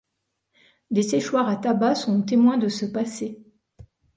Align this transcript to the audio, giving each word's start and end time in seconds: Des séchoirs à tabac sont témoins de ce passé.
Des 0.89 1.03
séchoirs 1.03 1.47
à 1.47 1.57
tabac 1.57 1.93
sont 1.93 2.23
témoins 2.23 2.57
de 2.57 2.69
ce 2.69 2.87
passé. 2.87 3.39